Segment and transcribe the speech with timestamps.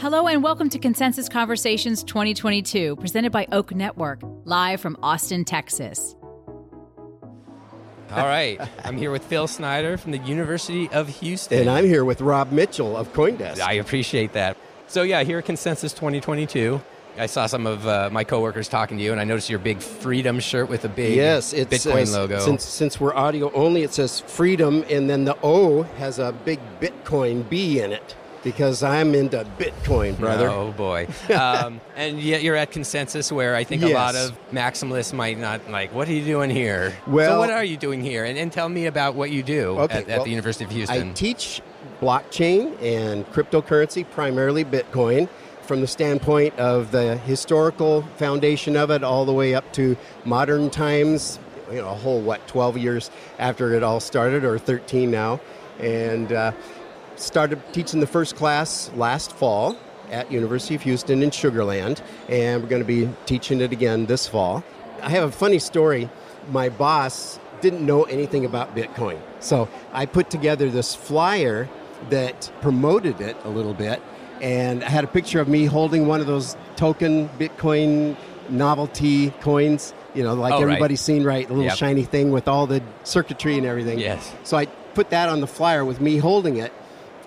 [0.00, 6.16] Hello and welcome to Consensus Conversations 2022, presented by Oak Network, live from Austin, Texas.
[8.10, 8.58] All right.
[8.82, 11.60] I'm here with Phil Snyder from the University of Houston.
[11.60, 13.60] And I'm here with Rob Mitchell of Coindesk.
[13.60, 14.56] I appreciate that.
[14.86, 16.80] So, yeah, here at Consensus 2022,
[17.20, 19.80] I saw some of uh, my coworkers talking to you, and I noticed your big
[19.80, 22.38] Freedom shirt with a big yes, it Bitcoin says, logo.
[22.38, 26.58] Since, since we're audio only, it says Freedom, and then the O has a big
[26.80, 30.48] Bitcoin B in it because I'm into Bitcoin, brother.
[30.48, 31.08] Oh boy!
[31.38, 35.70] um, and yet you're at Consensus, where I think a lot of maximalists might not
[35.70, 35.92] like.
[35.92, 36.92] What are you doing here?
[37.04, 38.24] so Well- what are you doing here?
[38.24, 40.70] And, and tell me about what you do Okay, at, at well, the University of
[40.70, 41.10] Houston.
[41.10, 41.60] I teach
[42.00, 45.28] blockchain and cryptocurrency, primarily Bitcoin,
[45.70, 50.68] from the standpoint of the historical foundation of it all the way up to modern
[50.68, 51.38] times,
[51.70, 55.38] you know, a whole, what, 12 years after it all started, or 13 now.
[55.78, 56.50] And uh,
[57.14, 59.76] started teaching the first class last fall
[60.10, 64.26] at University of Houston in Sugarland, and we're going to be teaching it again this
[64.26, 64.64] fall.
[65.02, 66.10] I have a funny story.
[66.50, 71.68] My boss didn't know anything about Bitcoin, so I put together this flyer
[72.08, 74.02] that promoted it a little bit,
[74.40, 78.16] and I had a picture of me holding one of those token Bitcoin
[78.48, 79.94] novelty coins.
[80.14, 80.62] You know, like Oh, right.
[80.62, 81.46] everybody's seen, right?
[81.46, 81.76] The little Yep.
[81.78, 83.98] shiny thing with all the circuitry and everything.
[84.00, 84.32] Yes.
[84.42, 86.72] So I put that on the flyer with me holding it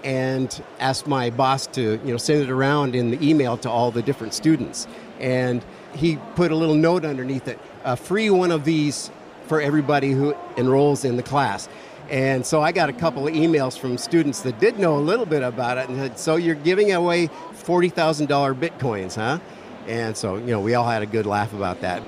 [0.03, 3.89] and asked my boss to you know send it around in the email to all
[3.89, 4.85] the different students
[5.21, 5.63] and
[5.95, 9.09] he put a little note underneath it a free one of these
[9.47, 11.69] for everybody who enrolls in the class
[12.09, 15.25] and so i got a couple of emails from students that did know a little
[15.25, 18.27] bit about it and said so you're giving away $40000
[18.59, 19.39] bitcoins huh
[19.87, 22.03] and so you know we all had a good laugh about that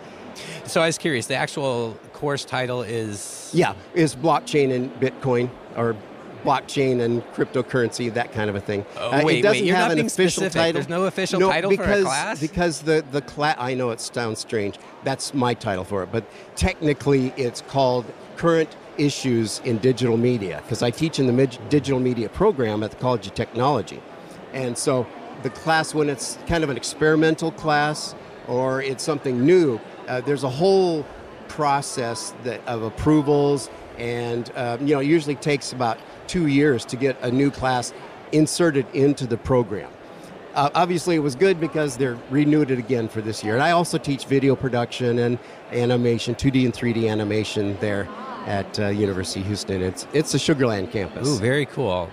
[0.66, 1.28] so I was curious.
[1.28, 5.96] The actual course title is yeah is blockchain and bitcoin or
[6.44, 9.76] blockchain and cryptocurrency that kind of a thing Oh, Uh, wait, it doesn't wait, you're
[9.76, 10.54] have not an being official specific.
[10.54, 12.40] title There's no official no, title for a because, class?
[12.42, 16.24] because the the class i know it sounds strange that's my title for it but
[16.56, 18.06] technically it's called
[18.36, 22.92] current issues in digital media because i teach in the mid- digital media program at
[22.92, 24.02] the college of technology.
[24.54, 25.06] And so
[25.44, 28.16] the class when it's kind of an experimental class
[28.48, 31.06] or it's something new uh, there's a whole
[31.48, 36.96] process that, of approvals and um, you know it usually takes about two years to
[36.96, 37.94] get a new class
[38.32, 39.92] inserted into the program.
[40.54, 43.54] Uh, obviously it was good because they're renewed it again for this year.
[43.54, 45.38] And i also teach video production and
[45.72, 48.08] animation 2d and 3d animation there
[48.46, 52.10] at uh, university of houston it's, it's the sugarland campus Ooh, very cool.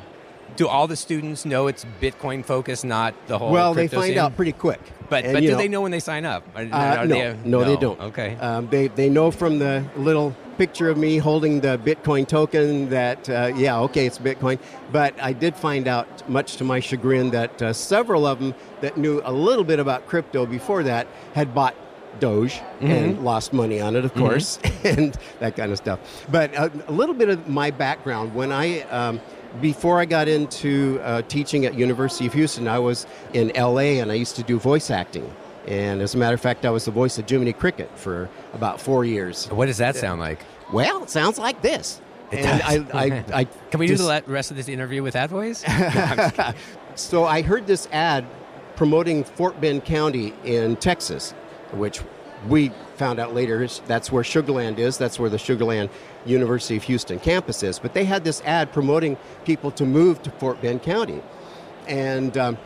[0.54, 3.50] Do all the students know it's Bitcoin focused, not the whole?
[3.52, 4.18] well they find scene?
[4.18, 6.42] out pretty quick But And, but do know, they know when they sign up?
[6.54, 7.98] Are- Uh, no, they- no, they don't.
[8.00, 8.36] Okay.
[8.36, 13.28] Um, they, they know from the little picture of me holding the Bitcoin token that,
[13.30, 14.58] uh, yeah, okay, it's Bitcoin.
[14.92, 18.96] But I did find out, much to my chagrin, that uh, several of them that
[18.98, 21.74] knew a little bit about crypto before that had bought
[22.20, 26.00] Doge and lost money on it, of course, and that kind of stuff.
[26.30, 28.82] But uh, a little bit of my background when I.
[28.82, 29.20] Um,
[29.60, 34.10] before I got into uh, teaching at University of Houston, I was in LA and
[34.10, 35.30] I used to do voice acting.
[35.66, 38.80] And as a matter of fact, I was the voice of Jiminy Cricket for about
[38.80, 39.48] four years.
[39.50, 40.40] what does that sound like?
[40.72, 42.00] Well, it sounds like this.
[42.30, 42.94] It and does.
[42.94, 45.62] I, I, I Can we do just- the rest of this interview with that voice?
[46.94, 48.26] So I heard this ad
[48.76, 51.34] promoting Fort Bend County in Texas,
[51.72, 52.00] which
[52.48, 54.98] we found out later is that's where Sugarland is.
[54.98, 55.90] That's where the Sugarland
[56.26, 57.78] University of Houston campus is.
[57.78, 61.22] But they had this ad promoting people to move to Fort Bend County.
[61.86, 62.58] And um,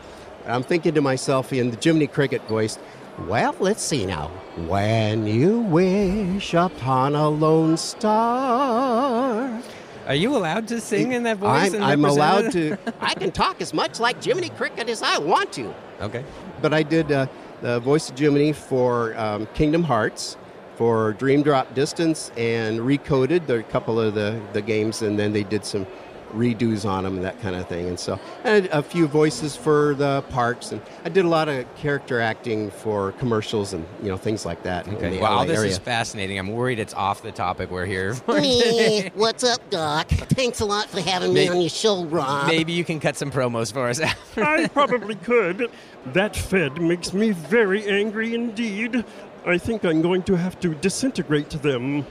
[0.45, 2.79] I'm thinking to myself in the Jiminy Cricket voice,
[3.27, 4.27] well, let's see now.
[4.67, 9.61] When you wish upon a lone star.
[10.05, 11.73] Are you allowed to sing in that voice?
[11.73, 12.77] I'm, I'm allowed to.
[13.01, 15.73] I can talk as much like Jiminy Cricket as I want to.
[15.99, 16.23] Okay.
[16.61, 17.25] But I did uh,
[17.61, 20.37] the voice of Jiminy for um, Kingdom Hearts,
[20.75, 25.43] for Dream Drop Distance, and recoded a couple of the, the games, and then they
[25.43, 25.87] did some
[26.33, 27.87] redos on them and that kind of thing.
[27.87, 31.65] And so, and a few voices for the parks, and I did a lot of
[31.75, 34.87] character acting for commercials and you know things like that.
[34.87, 35.19] Okay.
[35.19, 35.71] Wow, LA this area.
[35.71, 36.37] is fascinating.
[36.39, 38.13] I'm worried it's off the topic we're here.
[38.13, 38.59] for Hey,
[39.01, 39.11] today.
[39.15, 40.07] what's up, Doc?
[40.09, 42.47] Thanks a lot for having me on your show, Rob.
[42.47, 43.99] Maybe you can cut some promos for us.
[44.37, 45.69] I probably could.
[46.07, 49.03] That Fed makes me very angry indeed.
[49.45, 52.05] I think I'm going to have to disintegrate them.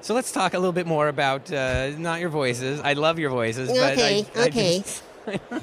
[0.00, 2.80] So let's talk a little bit more about uh, not your voices.
[2.80, 4.82] I love your voices, but Okay, I, I okay.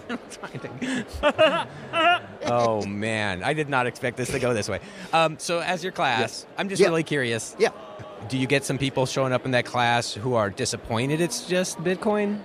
[0.09, 1.05] I'm trying
[2.45, 4.79] oh man, I did not expect this to go this way.
[5.11, 6.45] Um, so, as your class, Yes.
[6.57, 6.87] I'm just Yeah.
[6.89, 7.55] really curious.
[7.57, 7.69] Yeah.
[8.29, 11.77] Do you get some people showing up in that class who are disappointed it's just
[11.79, 12.41] Bitcoin?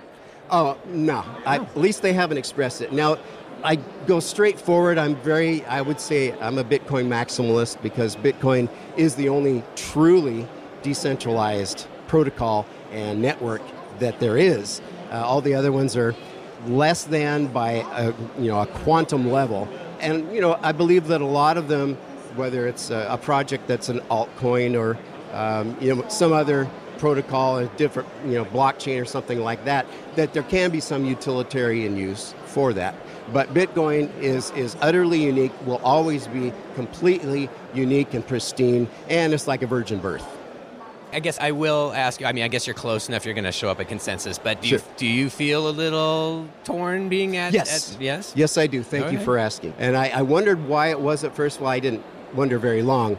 [0.49, 1.23] Oh no!
[1.45, 2.91] I, at least they haven't expressed it.
[2.91, 3.17] Now,
[3.63, 3.75] I
[4.07, 4.97] go straight forward.
[4.97, 8.67] I'm very, I would say, I'm a Bitcoin maximalist because Bitcoin
[8.97, 10.47] is the only truly
[10.83, 13.61] decentralized protocol and network
[13.99, 14.81] that there is.
[15.11, 16.15] Uh, all the other ones are
[16.67, 19.67] less than by a, you know a quantum level,
[19.99, 21.95] and you know I believe that a lot of them,
[22.35, 24.97] whether it's a, a project that's an altcoin or
[25.33, 29.85] um, you know some other protocol, a different you know blockchain or something like that,
[30.15, 32.95] that there can be some utilitarian use for that.
[33.33, 35.51] But Bitcoin is is utterly unique.
[35.65, 40.40] Will always be completely unique and pristine, and it's like a virgin birth.
[41.13, 42.25] I guess I will ask you.
[42.25, 43.25] I mean, I guess you're close enough.
[43.25, 44.79] You're going to show up at consensus, but do Sure.
[44.79, 47.53] you do you feel a little torn being at?
[47.53, 47.95] Yes.
[47.95, 48.33] at- yes.
[48.35, 48.81] Yes, I do.
[48.83, 49.25] Thank you Okay.
[49.25, 49.73] for asking.
[49.77, 51.59] And I, I wondered why it was at first.
[51.59, 52.03] Well, I didn't
[52.33, 53.17] wonder very long.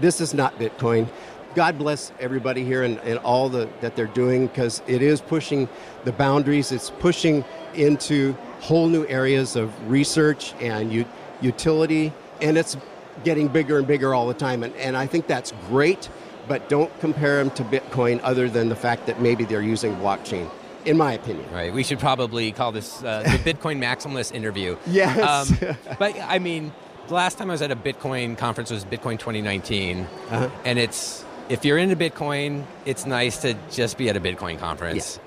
[0.00, 1.08] This is not Bitcoin.
[1.54, 5.68] God bless everybody here and, and all the, that they're doing because it is pushing
[6.04, 6.72] the boundaries.
[6.72, 7.44] It's pushing
[7.74, 11.04] into whole new areas of research and u-
[11.42, 12.76] utility, and it's
[13.24, 14.62] getting bigger and bigger all the time.
[14.62, 16.08] And, and I think that's great,
[16.48, 20.50] but don't compare them to Bitcoin other than the fact that maybe they're using blockchain,
[20.84, 21.46] in my opinion.
[21.52, 21.72] Right.
[21.72, 24.76] We should probably call this uh, the Bitcoin Maximalist interview.
[24.86, 25.18] Yes.
[25.60, 26.72] Um, but I mean,
[27.08, 30.48] the last time I was at a Bitcoin conference was Bitcoin 2019, Uh-huh.
[30.64, 35.18] and it's if you're into Bitcoin, it's nice to just be at a Bitcoin conference.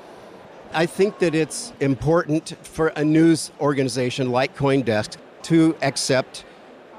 [0.73, 6.43] I think that it's important for a news organization like CoinDesk to accept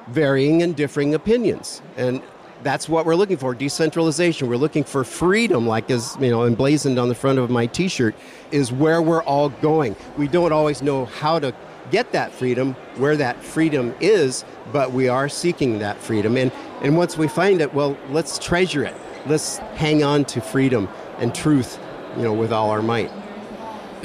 [0.08, 1.82] varying and differing opinions.
[1.96, 2.22] And
[2.62, 4.48] that's what we're looking for decentralization.
[4.48, 7.88] We're looking for freedom, like is you know emblazoned on the front of my t
[7.88, 8.14] shirt,
[8.50, 9.96] is where we're all going.
[10.16, 11.54] We don't always know how to
[11.90, 16.36] get that freedom, where that freedom is, but we are seeking that freedom.
[16.36, 18.94] And, and once we find it, well, let's treasure it.
[19.26, 20.88] Let's hang on to freedom
[21.18, 21.78] and truth,
[22.16, 23.10] you know, with all our might.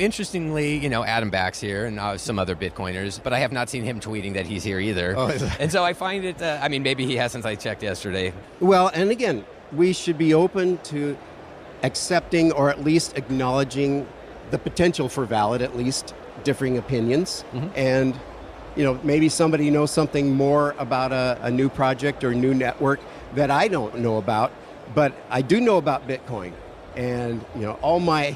[0.02, 3.70] Interestingly, you know, Adam Back's here and uh, some other Bitcoiners, but I have not
[3.70, 5.14] seen him tweeting that he's here either.
[5.16, 5.28] Oh,
[5.60, 8.34] and so I find it, uh, I mean, maybe he has since I checked yesterday.
[8.60, 11.16] Well, and again, we should be open to
[11.84, 14.08] accepting or at least acknowledging
[14.50, 17.46] the potential for valid, at least differing opinions.
[17.76, 18.20] And,
[18.76, 23.00] you know, maybe somebody knows something more about a, a new project or new network
[23.36, 24.52] that I don't know about,
[24.96, 26.54] but I do know about Bitcoin.
[26.96, 28.36] And, you know, all my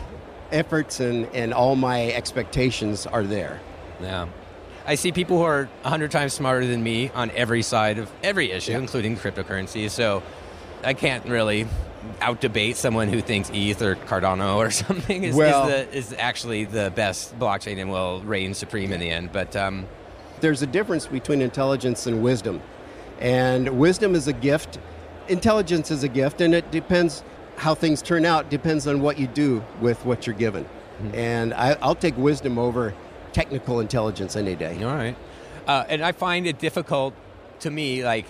[0.59, 3.59] efforts and, and all my expectations are there.
[4.01, 4.27] Yeah.
[4.87, 8.51] I see people who are 100 times smarter than me on every side of every
[8.51, 8.79] issue, Yeah.
[8.79, 9.89] including cryptocurrency.
[9.89, 10.23] So
[10.83, 11.67] I can't really
[12.21, 16.15] out debate someone who thinks ETH or Cardano or something is, Well- is, the, is
[16.17, 19.31] actually the best blockchain and will reign supreme in the end.
[19.33, 19.85] But um,
[20.39, 22.61] there's a difference between intelligence and wisdom.
[23.19, 24.77] And wisdom is a gift,
[25.29, 27.23] intelligence is a gift, and it depends
[27.57, 30.65] how things turn out, depends on what you do with what you're given.
[31.13, 32.93] And I, I'll take wisdom over
[33.33, 34.81] technical intelligence any day.
[34.83, 35.15] all right.
[35.67, 37.13] Uh, and I find it difficult
[37.61, 38.25] to me, like,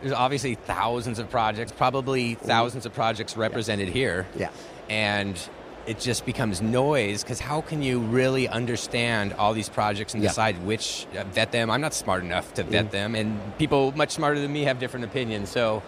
[0.00, 4.26] there's obviously thousands of projects, probably thousands of projects represented here.
[4.36, 4.50] Yeah.
[4.88, 5.38] and
[5.86, 10.28] it just becomes noise because how can you really understand all these projects and Yeah.
[10.28, 14.10] decide which uh, vet them i'm not smart enough to vet them and people much
[14.10, 15.82] smarter than me have different opinions so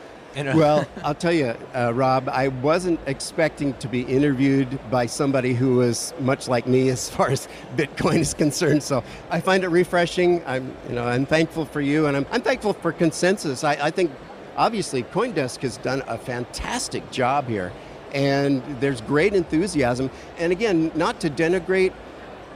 [0.56, 5.76] Well, I'll tell you, uh, Rob, I wasn't expecting to be interviewed by somebody who
[5.76, 8.82] was much like me as far as Bitcoin is concerned.
[8.82, 10.42] So I find it refreshing.
[10.46, 13.64] I'm, you know, I'm thankful for you, and I'm, I'm thankful for consensus.
[13.64, 14.10] I, I think,
[14.56, 17.72] obviously, CoinDesk has done a fantastic job here,
[18.14, 20.10] and there's great enthusiasm.
[20.38, 21.92] And again, not to denigrate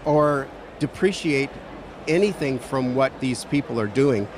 [0.05, 0.49] or
[0.79, 1.51] depreciate
[2.09, 4.29] anything from what these people are doing.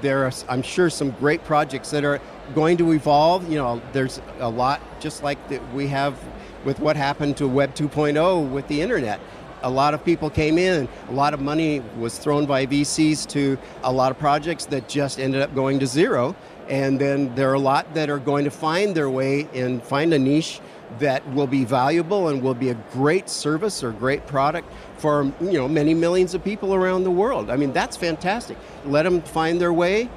[0.00, 2.20] There are, I'm sure, some great projects that are
[2.54, 3.48] going to evolve.
[3.50, 6.18] You know, there's a lot, just like that we have
[6.64, 9.20] with what happened to Web 2.0 with the internet.
[9.64, 13.56] A lot of people came in, a lot of money was thrown by VCs to
[13.84, 16.34] a lot of projects that just ended up going to zero.
[16.68, 20.12] And then there are a lot that are going to find their way and find
[20.14, 20.60] a niche
[20.98, 25.52] that will be valuable and will be a great service or great product for you
[25.52, 27.50] know many millions of people around the world.
[27.50, 28.56] I mean that's fantastic.
[28.84, 30.08] Let them find their way.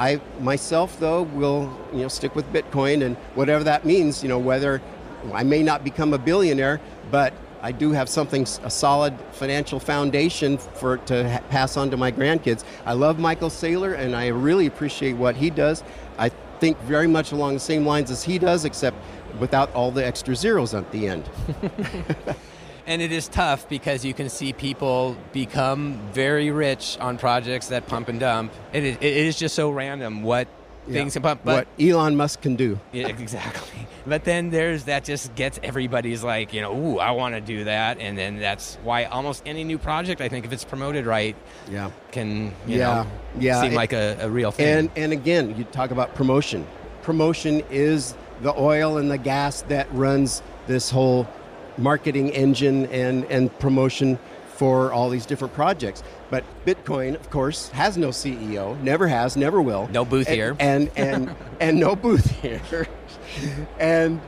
[0.00, 4.22] I myself though will you know stick with Bitcoin and whatever that means.
[4.22, 4.80] You know whether
[5.34, 6.80] I may not become a billionaire,
[7.10, 11.98] but I do have something a solid financial foundation for to ha- pass on to
[11.98, 12.64] my grandkids.
[12.86, 15.84] I love Michael Saylor and I really appreciate what he does.
[16.16, 16.30] I
[16.60, 18.96] think very much along the same lines as he does, except
[19.38, 21.28] without all the extra zeros at the end.
[22.90, 27.86] and it is tough because you can see people become very rich on projects that
[27.86, 30.48] pump and dump it is, it is just so random what
[30.90, 32.80] things can pump but what Elon Musk can do.
[32.92, 33.86] Yeah, exactly.
[34.06, 37.64] But then there's that just gets everybody's like, you know, ooh, I want to do
[37.64, 38.00] that.
[38.00, 41.36] And then that's why almost any new project, I think, if it's promoted right,
[41.70, 41.90] Yeah.
[42.10, 43.06] can, you Yeah, know,
[43.38, 43.60] yeah.
[43.60, 44.66] seem It- like a, a real thing.
[44.66, 46.66] And and again, you talk about promotion.
[47.02, 51.28] Promotion is the oil and the gas that runs this whole
[51.80, 54.18] marketing engine and and promotion
[54.54, 56.02] for all these different projects.
[56.28, 59.88] But Bitcoin, of course, has no CEO, never has, never will.
[59.88, 60.56] No booth And- here.
[60.60, 62.86] And and and no booth here.
[63.78, 64.20] and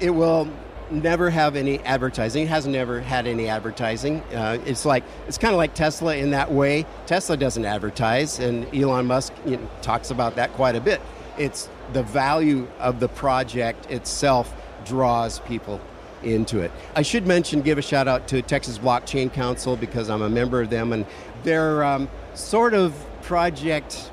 [0.00, 0.48] it will
[0.90, 2.44] never have any advertising.
[2.44, 4.20] It has never had any advertising.
[4.32, 6.86] Uh, it's like it's kind of like Tesla in that way.
[7.06, 11.00] Tesla doesn't advertise, and Elon Musk you know, talks about that quite a bit.
[11.38, 15.80] It's the value of the project itself draws people
[16.22, 16.70] into it.
[16.94, 20.60] I should mention, give a shout out to Texas Blockchain Council because I'm a member
[20.62, 21.06] of them, and
[21.42, 24.10] they're um, sort of project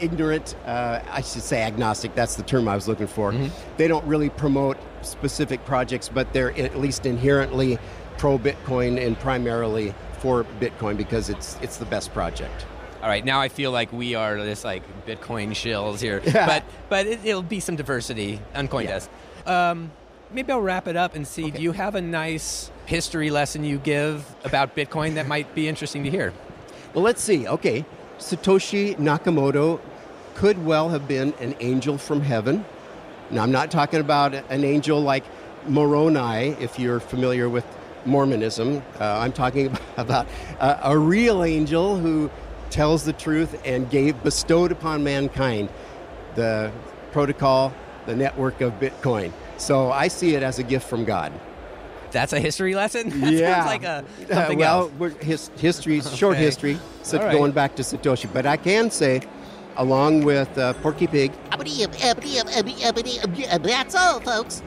[0.00, 3.32] ignorant, uh, I should say agnostic, that's the term I was looking for.
[3.76, 7.78] They don't really promote specific projects, but they're at least inherently
[8.18, 12.66] pro Bitcoin and primarily for Bitcoin because it's, it's the best project.
[13.00, 16.46] All right, now I feel like we are just like Bitcoin shills here, Yeah.
[16.46, 19.08] but but it, it'll be some diversity on CoinDesk.
[19.44, 19.90] Um,
[20.32, 21.50] maybe I'll wrap it up and see.
[21.50, 26.04] Do you have a nice history lesson you give about Bitcoin that might be interesting
[26.04, 26.32] to hear?
[26.94, 27.46] Well, let's see.
[27.46, 27.84] Okay,
[28.18, 29.80] Satoshi Nakamoto
[30.34, 32.64] could well have been an angel from heaven.
[33.30, 35.24] Now, I'm not talking about an angel like
[35.66, 37.64] Moroni, if you're familiar with
[38.04, 38.82] Mormonism.
[39.00, 40.26] Uh, I'm talking about
[40.58, 42.30] uh, a real angel who
[42.70, 45.68] tells the truth and gave bestowed upon mankind
[46.34, 46.72] the
[47.12, 47.72] protocol,
[48.06, 49.32] the network of Bitcoin.
[49.62, 51.32] So I see it as a gift from God.
[52.10, 53.10] That's a history lesson.
[53.20, 54.92] That sounds like a Uh, well, else.
[54.98, 57.32] we're his, history, short history, so All right.
[57.32, 58.28] going back to Satoshi.
[58.32, 59.20] But I can say,
[59.76, 61.30] along with uh, Porky Pig.
[63.62, 64.62] That's all, folks.